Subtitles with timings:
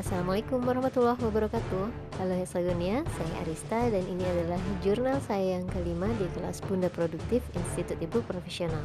[0.00, 1.92] Assalamualaikum warahmatullahi wabarakatuh.
[2.16, 7.44] Halo Hexagonia, saya Arista dan ini adalah jurnal saya yang kelima di kelas Bunda Produktif
[7.52, 8.80] Institut Ibu Profesional.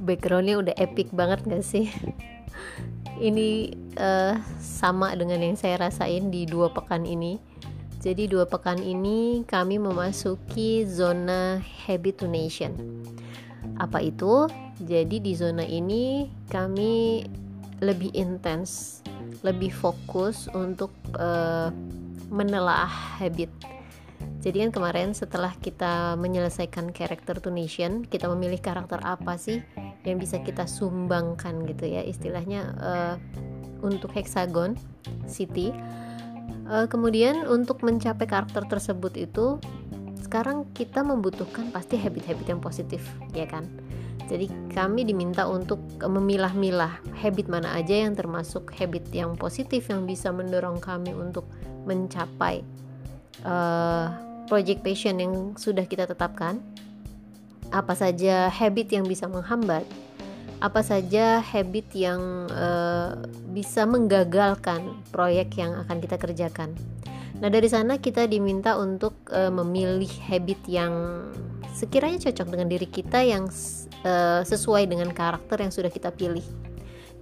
[0.00, 1.92] Backgroundnya udah epic banget gak sih?
[3.20, 7.36] ini uh, sama dengan yang saya rasain di dua pekan ini
[7.98, 12.70] jadi dua pekan ini kami memasuki zona habitunation.
[13.74, 14.46] Apa itu?
[14.78, 17.26] Jadi di zona ini kami
[17.82, 19.02] lebih intens,
[19.42, 21.74] lebih fokus untuk uh,
[22.30, 23.50] menelaah habit.
[24.38, 29.58] Jadi kan kemarin setelah kita menyelesaikan karakter tunation, kita memilih karakter apa sih
[30.06, 33.14] yang bisa kita sumbangkan gitu ya istilahnya uh,
[33.82, 34.78] untuk hexagon
[35.26, 35.74] city
[36.68, 39.60] uh, kemudian untuk mencapai karakter tersebut itu
[40.22, 43.00] sekarang kita membutuhkan pasti habit-habit yang positif
[43.32, 43.64] ya kan?
[44.28, 50.28] Jadi kami diminta untuk memilah-milah habit mana aja yang termasuk habit yang positif yang bisa
[50.28, 51.48] mendorong kami untuk
[51.88, 52.60] mencapai
[53.48, 54.12] uh,
[54.44, 56.60] project passion yang sudah kita tetapkan.
[57.72, 59.88] Apa saja habit yang bisa menghambat
[60.58, 63.14] apa saja habit yang uh,
[63.54, 66.74] bisa menggagalkan proyek yang akan kita kerjakan.
[67.38, 70.94] Nah, dari sana kita diminta untuk uh, memilih habit yang
[71.70, 73.46] sekiranya cocok dengan diri kita yang
[74.02, 76.42] uh, sesuai dengan karakter yang sudah kita pilih.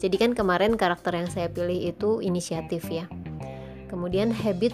[0.00, 3.04] Jadi kan kemarin karakter yang saya pilih itu inisiatif ya.
[3.92, 4.72] Kemudian habit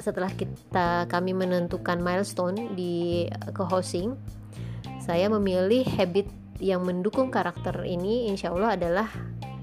[0.00, 4.16] setelah kita kami menentukan milestone di co-hosting,
[5.00, 9.08] saya memilih habit yang mendukung karakter ini insya Allah adalah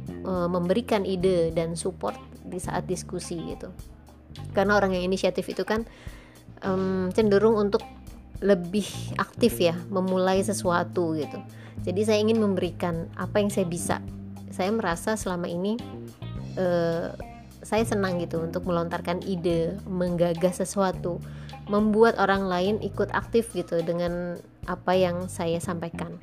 [0.10, 3.70] e, memberikan ide dan support di saat diskusi gitu.
[4.52, 5.86] Karena orang yang inisiatif itu kan
[6.62, 7.82] um, cenderung untuk
[8.42, 8.86] lebih
[9.18, 11.38] aktif ya memulai sesuatu gitu.
[11.86, 13.98] Jadi saya ingin memberikan apa yang saya bisa.
[14.54, 15.78] Saya merasa selama ini
[16.58, 17.14] uh,
[17.62, 21.20] saya senang gitu untuk melontarkan ide menggagas sesuatu
[21.68, 24.40] membuat orang lain ikut aktif gitu dengan
[24.72, 26.16] apa yang saya sampaikan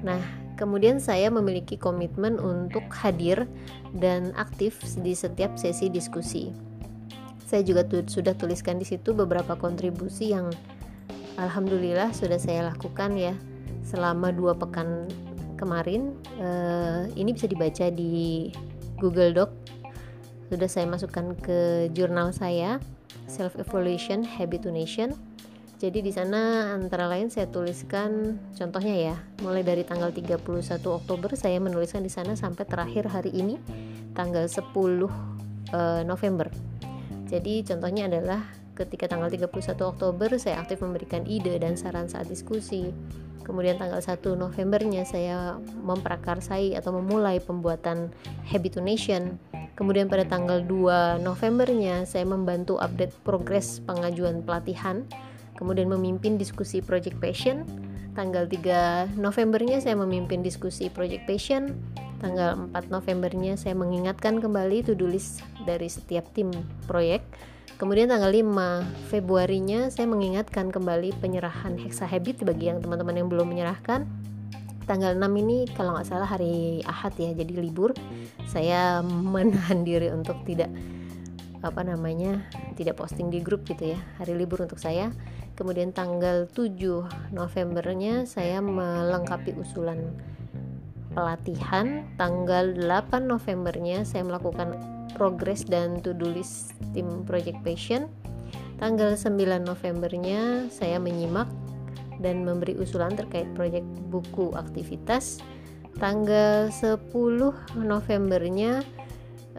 [0.00, 0.20] Nah,
[0.56, 3.48] kemudian saya memiliki komitmen untuk hadir
[3.96, 6.52] dan aktif di setiap sesi diskusi.
[7.44, 10.54] Saya juga tu sudah tuliskan di situ beberapa kontribusi yang
[11.34, 13.34] alhamdulillah sudah saya lakukan ya
[13.82, 15.10] selama dua pekan
[15.58, 16.14] kemarin.
[16.38, 18.48] Uh, ini bisa dibaca di
[19.02, 19.50] Google Doc.
[20.48, 22.78] Sudah saya masukkan ke jurnal saya
[23.30, 25.14] Self Evaluation Habitunation
[25.80, 30.44] jadi di sana antara lain saya tuliskan contohnya ya, mulai dari tanggal 31
[30.84, 33.56] Oktober saya menuliskan di sana sampai terakhir hari ini
[34.12, 35.08] tanggal 10 uh,
[35.72, 36.52] eh, November.
[37.32, 38.44] Jadi contohnya adalah
[38.76, 39.48] ketika tanggal 31
[39.80, 42.92] Oktober saya aktif memberikan ide dan saran saat diskusi.
[43.40, 48.12] Kemudian tanggal 1 Novembernya saya memprakarsai atau memulai pembuatan
[48.52, 49.40] Habitunation.
[49.80, 55.08] Kemudian pada tanggal 2 Novembernya saya membantu update progres pengajuan pelatihan
[55.60, 57.68] kemudian memimpin diskusi Project Passion.
[58.16, 61.76] Tanggal 3 Novembernya saya memimpin diskusi Project Passion.
[62.18, 66.48] Tanggal 4 Novembernya saya mengingatkan kembali to-do list dari setiap tim
[66.88, 67.20] proyek.
[67.76, 73.52] Kemudian tanggal 5 Februarinya saya mengingatkan kembali penyerahan Hexa Habit bagi yang teman-teman yang belum
[73.52, 74.08] menyerahkan.
[74.88, 77.94] Tanggal 6 ini kalau nggak salah hari Ahad ya, jadi libur.
[78.50, 80.72] Saya menahan diri untuk tidak
[81.60, 82.40] apa namanya
[82.76, 85.12] tidak posting di grup gitu ya hari libur untuk saya
[85.60, 90.08] kemudian tanggal 7 Novembernya saya melengkapi usulan
[91.12, 92.08] pelatihan.
[92.16, 94.80] Tanggal 8 Novembernya saya melakukan
[95.12, 98.08] progres dan to-do list tim Project Passion.
[98.80, 101.52] Tanggal 9 Novembernya saya menyimak
[102.24, 105.44] dan memberi usulan terkait proyek buku aktivitas.
[106.00, 107.12] Tanggal 10
[107.76, 108.80] Novembernya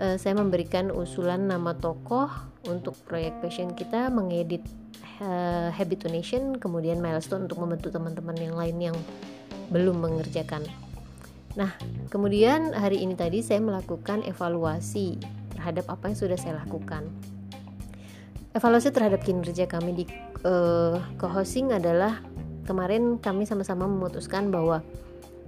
[0.02, 4.66] uh, saya memberikan usulan nama tokoh untuk proyek passion kita mengedit
[5.22, 8.98] uh, habit donation kemudian milestone untuk membantu teman-teman yang lain yang
[9.72, 10.66] belum mengerjakan.
[11.56, 11.72] Nah
[12.10, 15.22] kemudian hari ini tadi saya melakukan evaluasi
[15.56, 17.08] terhadap apa yang sudah saya lakukan.
[18.52, 20.06] Evaluasi terhadap kinerja kami di
[20.44, 22.20] uh, co-hosting adalah
[22.68, 24.84] kemarin kami sama-sama memutuskan bahwa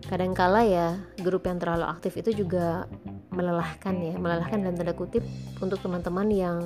[0.07, 2.87] kadangkala ya grup yang terlalu aktif itu juga
[3.31, 5.23] melelahkan ya melelahkan dalam tanda kutip
[5.63, 6.57] untuk teman-teman yang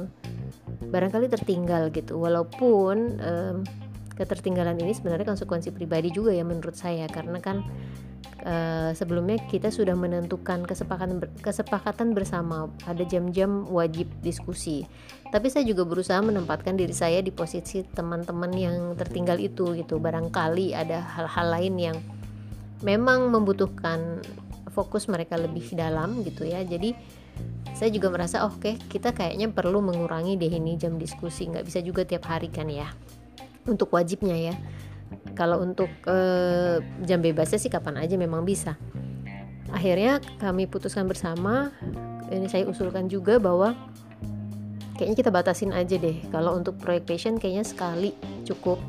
[0.68, 2.20] barangkali tertinggal gitu.
[2.20, 3.58] Walaupun um,
[4.18, 7.06] ketertinggalan ini sebenarnya konsekuensi pribadi juga ya menurut saya.
[7.10, 7.64] Karena kan
[8.46, 12.72] uh, sebelumnya kita sudah menentukan kesepakatan kesepakatan bersama.
[12.86, 14.86] Ada jam-jam wajib diskusi.
[15.28, 20.00] Tapi saya juga berusaha menempatkan diri saya di posisi teman-teman yang tertinggal itu gitu.
[20.00, 21.98] Barangkali ada hal-hal lain yang
[22.82, 24.22] memang membutuhkan
[24.72, 26.62] fokus mereka lebih dalam gitu ya.
[26.62, 26.94] Jadi
[27.78, 31.70] saya juga merasa oh, oke okay, kita kayaknya perlu mengurangi deh ini jam diskusi nggak
[31.70, 32.90] bisa juga tiap hari kan ya
[33.68, 34.56] untuk wajibnya ya.
[35.36, 38.80] Kalau untuk uh, jam bebasnya sih kapan aja memang bisa.
[39.70, 41.70] Akhirnya kami putuskan bersama
[42.32, 43.76] ini saya usulkan juga bahwa
[44.98, 46.18] kayaknya kita batasin aja deh.
[46.34, 48.16] Kalau untuk proyek passion kayaknya sekali
[48.48, 48.82] cukup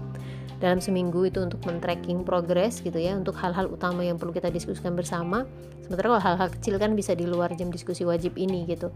[0.58, 4.98] dalam seminggu itu untuk men-tracking progress gitu ya untuk hal-hal utama yang perlu kita diskusikan
[4.98, 5.46] bersama.
[5.86, 8.90] Sementara kalau hal-hal kecil kan bisa di luar jam diskusi wajib ini gitu.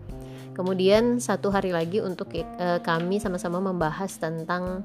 [0.52, 4.84] Kemudian satu hari lagi untuk uh, kami sama-sama membahas tentang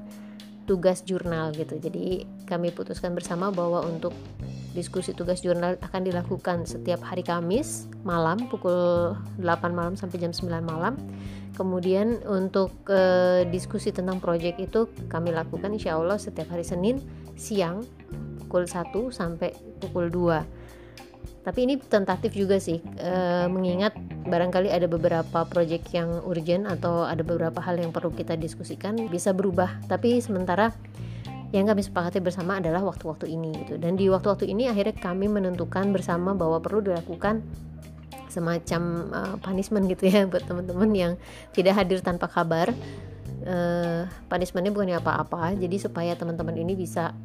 [0.64, 1.76] tugas jurnal gitu.
[1.76, 4.14] Jadi kami putuskan bersama bahwa untuk
[4.76, 10.48] diskusi tugas jurnal akan dilakukan setiap hari Kamis malam pukul 8 malam sampai jam 9
[10.64, 10.96] malam.
[11.56, 17.02] Kemudian untuk uh, diskusi tentang proyek itu kami lakukan insya Allah setiap hari Senin
[17.34, 17.82] siang
[18.44, 20.68] pukul 1 sampai pukul 2
[21.48, 23.12] tapi ini tentatif juga sih e,
[23.48, 23.96] mengingat
[24.28, 29.32] barangkali ada beberapa proyek yang urgent atau ada beberapa hal yang perlu kita diskusikan bisa
[29.32, 29.80] berubah.
[29.88, 30.76] Tapi sementara
[31.48, 33.80] yang kami sepakati bersama adalah waktu-waktu ini gitu.
[33.80, 37.40] Dan di waktu-waktu ini akhirnya kami menentukan bersama bahwa perlu dilakukan
[38.28, 41.12] semacam uh, punishment gitu ya buat teman-teman yang
[41.56, 42.68] tidak hadir tanpa kabar.
[43.48, 45.56] Uh, punishmentnya bukannya apa-apa.
[45.56, 47.16] Jadi supaya teman-teman ini bisa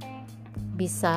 [0.74, 1.14] bisa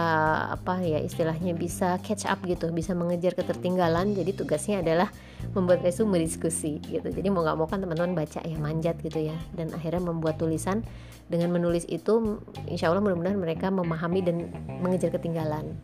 [0.52, 4.12] apa ya istilahnya bisa catch up gitu bisa mengejar ketertinggalan.
[4.12, 5.08] Jadi tugasnya adalah
[5.56, 7.08] membuat resume diskusi gitu.
[7.08, 9.36] Jadi mau nggak mau kan teman-teman baca ya manjat gitu ya.
[9.56, 10.84] Dan akhirnya membuat tulisan.
[11.26, 12.38] Dengan menulis itu
[12.70, 14.46] insya Allah mudah-mudahan mereka memahami dan
[14.78, 15.74] mengejar ketinggalan.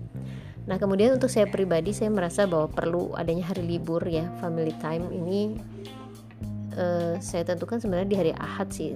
[0.63, 5.11] Nah, kemudian untuk saya pribadi saya merasa bahwa perlu adanya hari libur ya, family time
[5.11, 5.59] ini
[6.79, 8.95] uh, saya tentukan sebenarnya di hari Ahad sih.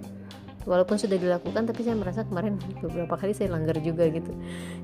[0.66, 4.34] Walaupun sudah dilakukan tapi saya merasa kemarin beberapa kali saya langgar juga gitu.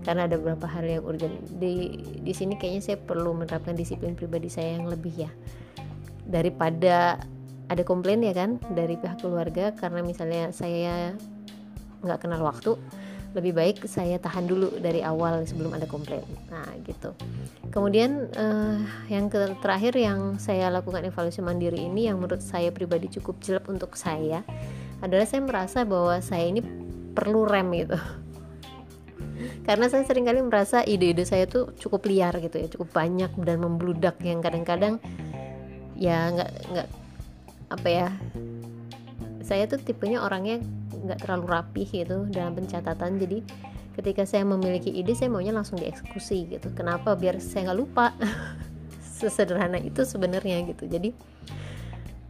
[0.06, 1.34] Karena ada beberapa hal yang urgent.
[1.58, 5.30] Di di sini kayaknya saya perlu menerapkan disiplin pribadi saya yang lebih ya.
[6.22, 7.18] Daripada
[7.72, 11.16] ada komplain ya kan dari pihak keluarga karena misalnya saya
[12.02, 12.76] nggak kenal waktu
[13.32, 17.16] lebih baik saya tahan dulu dari awal sebelum ada komplain nah gitu
[17.72, 18.76] kemudian uh,
[19.08, 23.96] yang terakhir yang saya lakukan evaluasi mandiri ini yang menurut saya pribadi cukup jelek untuk
[23.96, 24.44] saya
[25.02, 26.62] adalah saya merasa bahwa saya ini
[27.12, 27.98] perlu rem gitu.
[29.66, 33.58] Karena saya sering kali merasa ide-ide saya tuh cukup liar gitu ya cukup banyak dan
[33.58, 35.02] membludak yang kadang-kadang
[35.98, 36.88] ya nggak nggak
[37.74, 38.08] apa ya
[39.42, 40.62] saya tuh tipenya orangnya
[41.02, 43.18] nggak terlalu rapih gitu dalam pencatatan.
[43.18, 43.42] Jadi
[43.98, 46.70] ketika saya memiliki ide saya maunya langsung dieksekusi gitu.
[46.72, 47.18] Kenapa?
[47.18, 48.14] Biar saya nggak lupa.
[49.22, 50.86] Sesederhana itu sebenarnya gitu.
[50.86, 51.14] Jadi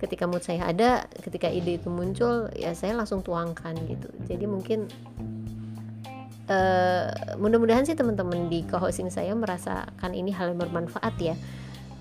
[0.03, 4.11] ketika mood saya ada ketika ide itu muncul ya saya langsung tuangkan gitu.
[4.27, 4.91] Jadi mungkin
[6.51, 11.39] uh, mudah-mudahan sih teman-teman di co-hosting saya merasakan ini hal yang bermanfaat ya.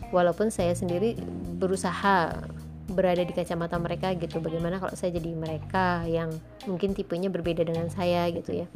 [0.10, 1.16] Walaupun saya sendiri
[1.62, 2.42] berusaha
[2.92, 4.42] berada di kacamata mereka gitu.
[4.44, 6.34] Bagaimana kalau saya jadi mereka yang
[6.68, 8.68] mungkin tipenya berbeda dengan saya gitu ya?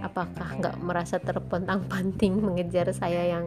[0.00, 3.46] Apakah nggak merasa terpontang-panting mengejar saya yang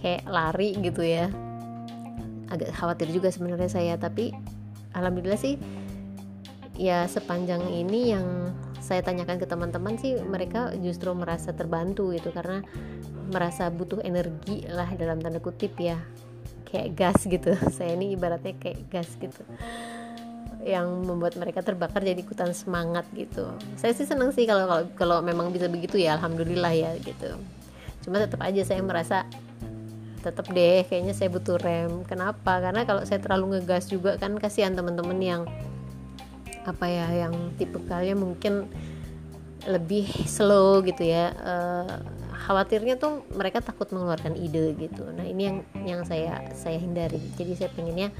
[0.00, 1.30] kayak lari gitu ya
[2.52, 4.30] agak khawatir juga sebenarnya saya tapi
[4.94, 5.58] alhamdulillah sih
[6.76, 12.62] ya sepanjang ini yang saya tanyakan ke teman-teman sih mereka justru merasa terbantu gitu karena
[13.26, 15.98] merasa butuh energi lah dalam tanda kutip ya
[16.66, 17.54] kayak gas gitu.
[17.76, 19.42] Saya ini ibaratnya kayak gas gitu
[20.66, 23.54] yang membuat mereka terbakar jadi ikutan semangat gitu.
[23.78, 27.38] Saya sih seneng sih kalau kalau kalau memang bisa begitu ya alhamdulillah ya gitu.
[28.02, 29.30] Cuma tetap aja saya merasa
[30.26, 32.02] tetap deh kayaknya saya butuh rem.
[32.02, 32.58] Kenapa?
[32.58, 35.42] Karena kalau saya terlalu ngegas juga kan kasihan teman-teman yang
[36.66, 38.66] apa ya yang tipe kalian mungkin
[39.70, 41.30] lebih slow gitu ya.
[41.38, 42.02] Uh,
[42.46, 45.06] khawatirnya tuh mereka takut mengeluarkan ide gitu.
[45.14, 47.22] Nah ini yang yang saya saya hindari.
[47.38, 48.10] Jadi saya pengennya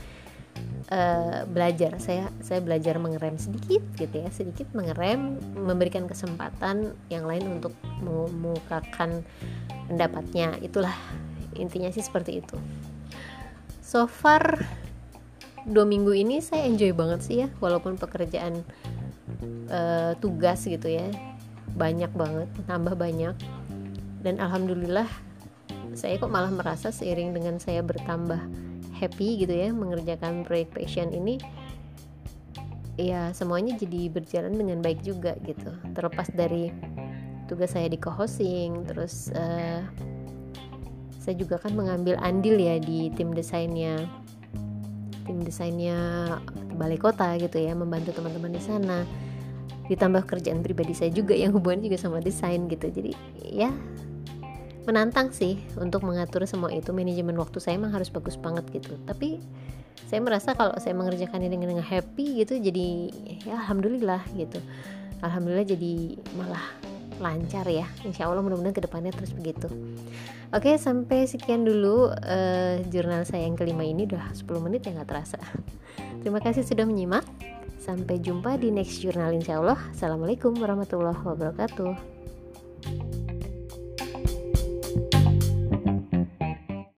[0.91, 1.99] uh, belajar.
[1.99, 9.23] Saya saya belajar mengerem sedikit gitu ya sedikit mengerem memberikan kesempatan yang lain untuk mengemukakan
[9.87, 10.59] pendapatnya.
[10.63, 10.95] Itulah
[11.59, 12.57] intinya sih seperti itu.
[13.83, 14.67] So far
[15.67, 18.63] dua minggu ini saya enjoy banget sih ya walaupun pekerjaan
[19.67, 21.07] uh, tugas gitu ya
[21.75, 23.37] banyak banget nambah banyak.
[24.23, 25.07] Dan alhamdulillah
[25.95, 28.43] saya kok malah merasa seiring dengan saya bertambah
[28.97, 31.37] happy gitu ya mengerjakan proyek passion ini
[32.97, 35.69] ya semuanya jadi berjalan dengan baik juga gitu.
[35.93, 36.73] Terlepas dari
[37.47, 39.85] tugas saya di co-hosting terus uh,
[41.27, 43.99] saya juga kan mengambil andil ya di tim desainnya.
[45.27, 45.99] Tim desainnya
[46.79, 49.03] balai kota gitu ya membantu teman-teman di sana.
[49.91, 52.87] Ditambah kerjaan pribadi saya juga yang hubungannya juga sama desain gitu.
[52.87, 53.11] Jadi
[53.43, 53.75] ya
[54.87, 56.95] menantang sih untuk mengatur semua itu.
[56.95, 58.95] Manajemen waktu saya emang harus bagus banget gitu.
[59.03, 59.43] Tapi
[60.07, 63.11] saya merasa kalau saya mengerjakannya dengan, dengan happy gitu jadi
[63.51, 64.63] ya alhamdulillah gitu.
[65.27, 67.87] Alhamdulillah jadi malah lancar ya.
[68.05, 69.69] Insya Allah mudah-mudahan ke depannya terus begitu.
[70.55, 74.07] Oke sampai sekian dulu uh, jurnal saya yang kelima ini.
[74.07, 75.41] Udah 10 menit ya nggak terasa.
[76.21, 77.25] Terima kasih sudah menyimak.
[77.77, 79.79] Sampai jumpa di next jurnal insya Allah.
[79.95, 82.16] Assalamualaikum warahmatullahi wabarakatuh